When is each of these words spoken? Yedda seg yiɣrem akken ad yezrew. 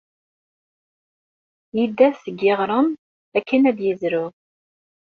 Yedda 1.77 2.09
seg 2.21 2.35
yiɣrem 2.43 2.87
akken 3.37 3.61
ad 3.69 3.77
yezrew. 3.85 4.27